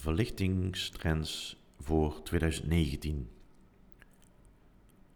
verlichtingstrends 0.00 1.56
voor 1.78 2.22
2019. 2.22 3.28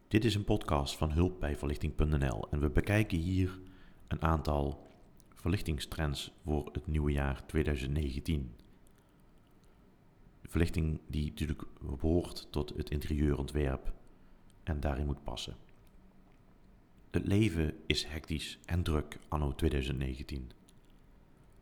Dit 0.08 0.24
is 0.24 0.34
een 0.34 0.44
podcast 0.44 0.96
van 0.96 1.12
hulp 1.12 1.40
bij 1.40 1.56
verlichting.nl 1.56 2.48
en 2.50 2.60
we 2.60 2.70
bekijken 2.70 3.18
hier 3.18 3.58
een 4.08 4.22
aantal 4.22 4.86
verlichtingstrends 5.34 6.32
voor 6.44 6.68
het 6.72 6.86
nieuwe 6.86 7.12
jaar 7.12 7.46
2019. 7.46 8.54
Verlichting 10.42 11.00
die 11.06 11.28
natuurlijk 11.28 11.64
behoort 11.80 12.48
tot 12.50 12.76
het 12.76 12.90
interieurontwerp 12.90 13.92
en 14.62 14.80
daarin 14.80 15.06
moet 15.06 15.24
passen. 15.24 15.56
Het 17.10 17.26
leven 17.26 17.74
is 17.86 18.06
hectisch 18.06 18.58
en 18.64 18.82
druk 18.82 19.18
anno 19.28 19.54
2019. 19.54 20.50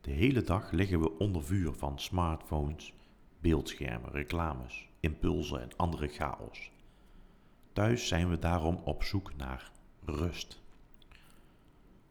De 0.00 0.10
hele 0.10 0.42
dag 0.42 0.70
liggen 0.70 1.00
we 1.00 1.18
onder 1.18 1.44
vuur 1.44 1.72
van 1.72 1.98
smartphones, 1.98 2.92
beeldschermen, 3.42 4.10
reclames, 4.10 4.88
impulsen 5.00 5.60
en 5.60 5.76
andere 5.76 6.08
chaos. 6.08 6.70
Thuis 7.72 8.08
zijn 8.08 8.30
we 8.30 8.38
daarom 8.38 8.80
op 8.84 9.02
zoek 9.02 9.36
naar 9.36 9.72
rust. 10.04 10.60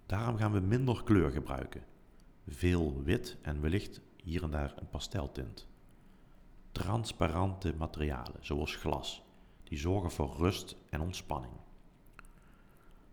Daarom 0.05 0.37
gaan 0.37 0.51
we 0.51 0.59
minder 0.59 1.03
kleur 1.03 1.31
gebruiken. 1.31 1.83
Veel 2.47 3.03
wit 3.03 3.37
en 3.41 3.61
wellicht 3.61 4.01
hier 4.23 4.43
en 4.43 4.51
daar 4.51 4.73
een 4.75 4.89
pasteltint. 4.89 5.67
Transparante 6.71 7.73
materialen, 7.77 8.37
zoals 8.39 8.75
glas, 8.75 9.23
die 9.63 9.77
zorgen 9.77 10.11
voor 10.11 10.35
rust 10.37 10.75
en 10.89 11.01
ontspanning. 11.01 11.53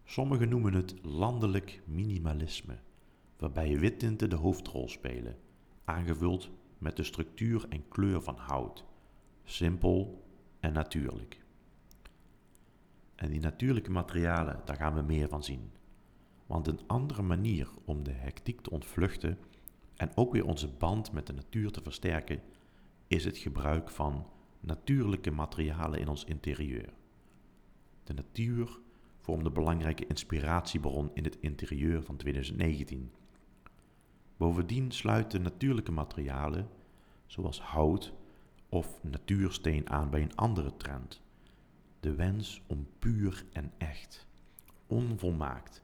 Sommigen 0.05 0.49
noemen 0.49 0.75
het 0.75 0.95
landelijk 1.03 1.81
minimalisme, 1.85 2.79
waarbij 3.37 3.79
wittinten 3.79 4.31
de 4.31 4.37
hoofdrol 4.37 4.89
spelen, 4.89 5.39
aangevuld 5.85 6.51
met 6.79 6.97
de 6.97 7.03
structuur 7.03 7.67
en 7.69 7.89
kleur 7.89 8.23
van 8.23 8.37
hout, 8.37 8.85
simpel 9.45 10.25
en 10.61 10.73
natuurlijk. 10.73 11.41
En 13.15 13.31
die 13.31 13.41
natuurlijke 13.41 13.91
materialen, 13.91 14.61
daar 14.65 14.77
gaan 14.77 14.95
we 14.95 15.03
meer 15.03 15.29
van 15.29 15.45
zien. 15.45 15.71
Want 16.47 16.67
een 16.67 16.81
andere 16.87 17.23
manier 17.23 17.69
om 17.85 18.03
de 18.03 18.13
hectiek 18.13 18.61
te 18.61 18.71
ontvluchten 18.71 19.39
en 19.97 20.11
ook 20.15 20.33
weer 20.33 20.47
onze 20.47 20.69
band 20.69 21.13
met 21.13 21.27
de 21.27 21.33
natuur 21.33 21.71
te 21.71 21.83
versterken, 21.83 22.41
is 23.07 23.25
het 23.25 23.39
gebruik 23.39 23.91
van 23.91 24.27
natuurlijke 24.61 25.31
materialen 25.31 26.01
in 26.01 26.09
ons 26.09 26.25
interieur. 26.25 26.93
De 28.05 28.15
natuur 28.15 28.79
vormt 29.19 29.47
een 29.47 29.53
belangrijke 29.53 30.07
inspiratiebron 30.07 31.11
in 31.15 31.25
het 31.25 31.39
interieur 31.41 32.03
van 32.03 32.17
2019. 32.17 33.11
Bovendien 34.37 34.93
sluiten 34.93 35.43
natuurlijke 35.43 35.93
materialen, 35.93 36.69
zoals 37.29 37.61
hout 37.61 38.13
of 38.69 39.03
natuursteen, 39.03 39.91
aan 39.91 40.11
bij 40.11 40.23
een 40.23 40.37
andere 40.37 40.77
trend. 40.77 41.23
De 42.01 42.15
wens 42.15 42.63
om 42.67 42.89
puur 42.99 43.45
en 43.53 43.73
echt, 43.79 44.27
onvolmaakt 44.87 45.83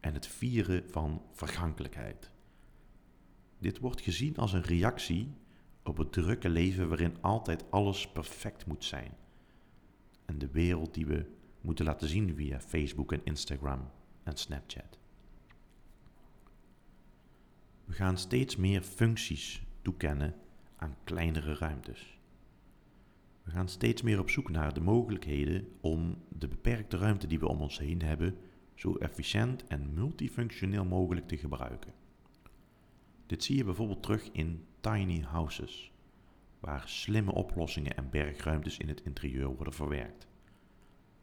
en 0.00 0.14
het 0.14 0.26
vieren 0.26 0.90
van 0.90 1.22
vergankelijkheid. 1.32 2.30
Dit 3.58 3.78
wordt 3.78 4.00
gezien 4.00 4.36
als 4.36 4.52
een 4.52 4.62
reactie 4.62 5.32
op 5.82 5.96
het 5.96 6.12
drukke 6.12 6.48
leven 6.48 6.88
waarin 6.88 7.22
altijd 7.22 7.70
alles 7.70 8.08
perfect 8.08 8.66
moet 8.66 8.84
zijn. 8.84 9.12
En 10.24 10.38
de 10.38 10.48
wereld 10.50 10.94
die 10.94 11.06
we 11.06 11.26
moeten 11.60 11.84
laten 11.84 12.08
zien 12.08 12.34
via 12.34 12.60
Facebook 12.60 13.12
en 13.12 13.24
Instagram 13.24 13.90
en 14.22 14.36
Snapchat. 14.36 14.98
We 17.84 17.92
gaan 17.92 18.18
steeds 18.18 18.56
meer 18.56 18.82
functies 18.82 19.62
toekennen 19.82 20.34
aan 20.78 20.96
kleinere 21.04 21.54
ruimtes. 21.54 22.18
We 23.42 23.50
gaan 23.50 23.68
steeds 23.68 24.02
meer 24.02 24.18
op 24.18 24.30
zoek 24.30 24.50
naar 24.50 24.74
de 24.74 24.80
mogelijkheden 24.80 25.68
om 25.80 26.16
de 26.28 26.48
beperkte 26.48 26.96
ruimte 26.96 27.26
die 27.26 27.38
we 27.38 27.48
om 27.48 27.60
ons 27.60 27.78
heen 27.78 28.02
hebben 28.02 28.36
zo 28.74 28.94
efficiënt 28.94 29.66
en 29.66 29.94
multifunctioneel 29.94 30.84
mogelijk 30.84 31.28
te 31.28 31.36
gebruiken. 31.36 31.92
Dit 33.26 33.44
zie 33.44 33.56
je 33.56 33.64
bijvoorbeeld 33.64 34.02
terug 34.02 34.28
in 34.32 34.64
tiny 34.80 35.20
houses, 35.20 35.92
waar 36.60 36.88
slimme 36.88 37.32
oplossingen 37.32 37.96
en 37.96 38.10
bergruimtes 38.10 38.78
in 38.78 38.88
het 38.88 39.00
interieur 39.00 39.46
worden 39.46 39.72
verwerkt. 39.72 40.26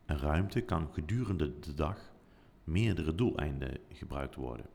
Een 0.06 0.18
ruimte 0.18 0.62
kan 0.62 0.94
gedurende 0.94 1.60
de 1.60 1.74
dag 1.74 2.14
meerdere 2.64 3.16
doeleinden 3.16 3.78
gebruikt 3.90 4.36
worden. 4.36 4.66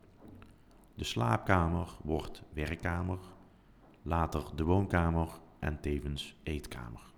De 0.95 1.05
slaapkamer 1.05 1.89
wordt 2.03 2.43
werkkamer, 2.53 3.19
later 4.03 4.45
de 4.57 4.65
woonkamer 4.65 5.29
en 5.59 5.81
tevens 5.81 6.37
eetkamer. 6.43 7.13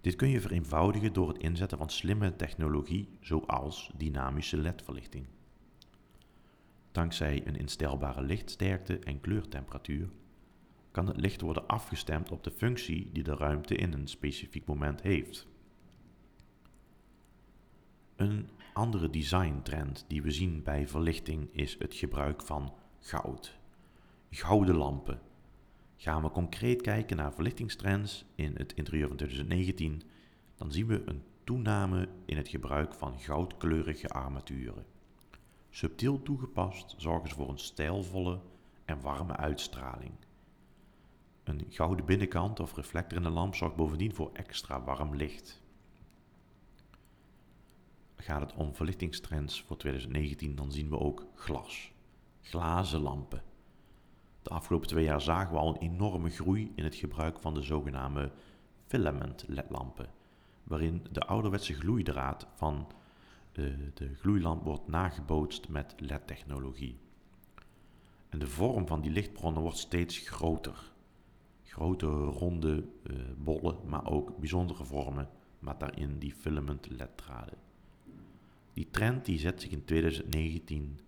Dit 0.00 0.16
kun 0.16 0.28
je 0.28 0.40
vereenvoudigen 0.40 1.12
door 1.12 1.28
het 1.28 1.38
inzetten 1.38 1.78
van 1.78 1.90
slimme 1.90 2.36
technologie 2.36 3.08
zoals 3.20 3.90
dynamische 3.96 4.56
LED-verlichting. 4.56 5.26
Dankzij 6.92 7.46
een 7.46 7.56
instelbare 7.56 8.22
lichtsterkte 8.22 8.98
en 8.98 9.20
kleurtemperatuur 9.20 10.08
kan 10.90 11.06
het 11.06 11.20
licht 11.20 11.40
worden 11.40 11.66
afgestemd 11.66 12.30
op 12.30 12.44
de 12.44 12.50
functie 12.50 13.10
die 13.12 13.22
de 13.22 13.34
ruimte 13.34 13.74
in 13.74 13.92
een 13.92 14.08
specifiek 14.08 14.66
moment 14.66 15.02
heeft. 15.02 15.46
Een 18.16 18.48
andere 18.72 19.10
designtrend 19.10 20.04
die 20.08 20.22
we 20.22 20.30
zien 20.30 20.62
bij 20.62 20.88
verlichting 20.88 21.48
is 21.52 21.78
het 21.78 21.94
gebruik 21.94 22.42
van 22.42 22.74
goud. 23.00 23.58
Gouden 24.30 24.76
lampen. 24.76 25.20
Gaan 25.96 26.22
we 26.22 26.30
concreet 26.30 26.82
kijken 26.82 27.16
naar 27.16 27.32
verlichtingstrends 27.32 28.24
in 28.34 28.54
het 28.56 28.72
interieur 28.72 29.08
van 29.08 29.16
2019, 29.16 30.02
dan 30.56 30.72
zien 30.72 30.86
we 30.86 31.02
een 31.04 31.22
toename 31.44 32.08
in 32.24 32.36
het 32.36 32.48
gebruik 32.48 32.94
van 32.94 33.20
goudkleurige 33.20 34.08
armaturen. 34.08 34.86
Subtiel 35.70 36.22
toegepast 36.22 36.94
zorgen 36.96 37.28
ze 37.28 37.34
voor 37.34 37.48
een 37.48 37.58
stijlvolle 37.58 38.40
en 38.84 39.00
warme 39.00 39.36
uitstraling. 39.36 40.12
Een 41.44 41.66
gouden 41.68 42.06
binnenkant 42.06 42.60
of 42.60 42.76
reflector 42.76 43.18
in 43.18 43.24
de 43.24 43.30
lamp 43.30 43.54
zorgt 43.54 43.76
bovendien 43.76 44.14
voor 44.14 44.30
extra 44.32 44.84
warm 44.84 45.14
licht 45.14 45.62
gaat 48.24 48.40
het 48.40 48.54
om 48.54 48.74
verlichtingstrends 48.74 49.62
voor 49.62 49.76
2019, 49.76 50.54
dan 50.54 50.72
zien 50.72 50.88
we 50.88 50.98
ook 50.98 51.26
glas, 51.34 51.92
glazen 52.40 53.00
lampen. 53.00 53.42
De 54.44 54.50
afgelopen 54.50 54.88
twee 54.88 55.04
jaar 55.04 55.20
zagen 55.20 55.52
we 55.52 55.58
al 55.58 55.68
een 55.68 55.90
enorme 55.90 56.30
groei 56.30 56.72
in 56.74 56.84
het 56.84 56.94
gebruik 56.94 57.38
van 57.38 57.54
de 57.54 57.62
zogenaamde 57.62 58.32
filament 58.86 59.44
ledlampen, 59.48 60.06
waarin 60.64 61.06
de 61.12 61.20
ouderwetse 61.20 61.74
gloeidraad 61.74 62.46
van 62.54 62.86
de, 63.52 63.90
de 63.94 64.14
gloeilamp 64.14 64.64
wordt 64.64 64.88
nagebootst 64.88 65.68
met 65.68 65.94
LED-technologie. 65.96 66.98
En 68.28 68.38
de 68.38 68.46
vorm 68.46 68.86
van 68.86 69.00
die 69.00 69.10
lichtbronnen 69.10 69.62
wordt 69.62 69.78
steeds 69.78 70.18
groter. 70.18 70.92
Grote 71.62 72.06
ronde 72.06 72.84
uh, 73.02 73.16
bollen, 73.36 73.76
maar 73.86 74.06
ook 74.06 74.38
bijzondere 74.38 74.84
vormen, 74.84 75.28
met 75.58 75.80
daarin 75.80 76.18
die 76.18 76.34
filament 76.34 76.88
LED-draden. 76.90 77.58
Die 78.72 78.88
trend 78.90 79.24
die 79.24 79.38
zet 79.38 79.60
zich 79.60 79.70
in 79.70 79.84
2019 79.84 81.00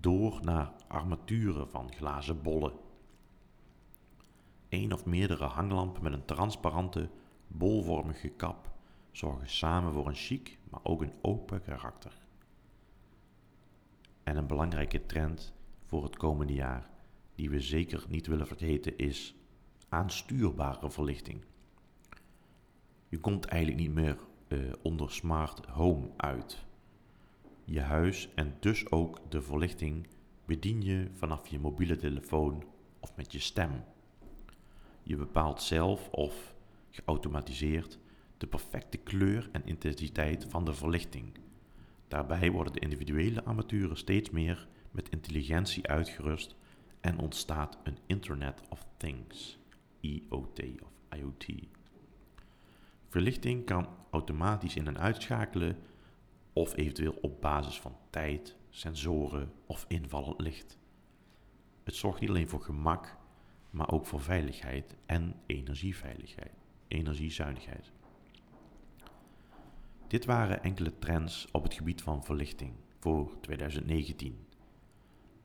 door 0.00 0.40
naar 0.42 0.72
armaturen 0.88 1.70
van 1.70 1.92
glazen 1.92 2.42
bollen. 2.42 2.72
Eén 4.68 4.92
of 4.92 5.04
meerdere 5.06 5.44
hanglampen 5.44 6.02
met 6.02 6.12
een 6.12 6.24
transparante, 6.24 7.10
bolvormige 7.46 8.28
kap 8.28 8.70
zorgen 9.12 9.48
samen 9.48 9.92
voor 9.92 10.06
een 10.06 10.14
chic, 10.14 10.58
maar 10.70 10.80
ook 10.82 11.02
een 11.02 11.14
open 11.22 11.62
karakter. 11.62 12.12
En 14.22 14.36
een 14.36 14.46
belangrijke 14.46 15.06
trend 15.06 15.54
voor 15.84 16.02
het 16.02 16.16
komende 16.16 16.52
jaar, 16.52 16.90
die 17.34 17.50
we 17.50 17.60
zeker 17.60 18.04
niet 18.08 18.26
willen 18.26 18.46
vergeten, 18.46 18.98
is 18.98 19.34
aanstuurbare 19.88 20.90
verlichting. 20.90 21.44
Je 23.08 23.18
komt 23.18 23.44
eigenlijk 23.44 23.82
niet 23.82 23.94
meer 23.94 24.18
uh, 24.48 24.72
onder 24.82 25.10
smart 25.10 25.66
home 25.66 26.10
uit 26.16 26.66
je 27.70 27.80
huis 27.80 28.28
en 28.34 28.56
dus 28.60 28.90
ook 28.90 29.20
de 29.30 29.42
verlichting 29.42 30.06
bedien 30.44 30.82
je 30.82 31.08
vanaf 31.12 31.46
je 31.46 31.58
mobiele 31.58 31.96
telefoon 31.96 32.64
of 33.00 33.16
met 33.16 33.32
je 33.32 33.38
stem. 33.38 33.84
Je 35.02 35.16
bepaalt 35.16 35.62
zelf 35.62 36.08
of 36.08 36.54
geautomatiseerd 36.90 37.98
de 38.38 38.46
perfecte 38.46 38.96
kleur 38.96 39.48
en 39.52 39.66
intensiteit 39.66 40.46
van 40.48 40.64
de 40.64 40.74
verlichting. 40.74 41.38
Daarbij 42.08 42.50
worden 42.50 42.72
de 42.72 42.80
individuele 42.80 43.44
armaturen 43.44 43.96
steeds 43.96 44.30
meer 44.30 44.68
met 44.90 45.08
intelligentie 45.08 45.88
uitgerust 45.88 46.56
en 47.00 47.18
ontstaat 47.18 47.78
een 47.82 47.98
Internet 48.06 48.60
of 48.68 48.86
Things, 48.96 49.58
IoT 50.00 50.62
of 50.82 51.18
IoT. 51.18 51.46
Verlichting 53.08 53.64
kan 53.64 53.88
automatisch 54.10 54.76
in- 54.76 54.86
en 54.86 54.98
uitschakelen 54.98 55.76
of 56.58 56.76
eventueel 56.76 57.18
op 57.20 57.40
basis 57.40 57.80
van 57.80 57.96
tijd, 58.10 58.56
sensoren 58.70 59.52
of 59.66 59.84
invallend 59.88 60.40
licht. 60.40 60.78
Het 61.82 61.94
zorgt 61.94 62.20
niet 62.20 62.28
alleen 62.30 62.48
voor 62.48 62.60
gemak, 62.60 63.16
maar 63.70 63.90
ook 63.90 64.06
voor 64.06 64.20
veiligheid 64.20 64.96
en 65.06 65.34
energieveiligheid, 65.46 66.52
energiezuinigheid. 66.88 67.92
Dit 70.06 70.24
waren 70.24 70.62
enkele 70.62 70.98
trends 70.98 71.48
op 71.52 71.62
het 71.62 71.74
gebied 71.74 72.02
van 72.02 72.24
verlichting 72.24 72.72
voor 72.98 73.40
2019. 73.40 74.46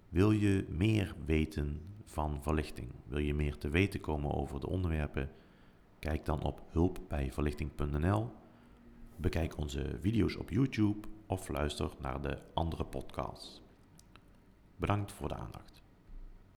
Wil 0.10 0.32
je 0.32 0.66
meer 0.70 1.16
weten 1.26 1.82
van 2.06 2.44
verlichting? 2.44 2.92
Wil 3.06 3.20
je 3.20 3.34
meer 3.34 3.58
te 3.58 3.70
weten 3.70 4.00
komen 4.00 4.32
over 4.32 4.60
de 4.60 4.68
onderwerpen? 4.68 5.32
Kijk 6.00 6.26
dan 6.26 6.44
op 6.44 6.62
hulpbijverlichting.nl. 6.70 8.42
Bekijk 9.16 9.58
onze 9.58 9.98
video's 10.00 10.36
op 10.36 10.50
YouTube 10.50 11.08
of 11.28 11.48
luister 11.48 11.92
naar 12.02 12.22
de 12.22 12.38
andere 12.54 12.86
podcasts. 12.86 13.62
Bedankt 14.76 15.12
voor 15.12 15.28
de 15.28 15.36
aandacht. 15.36 15.83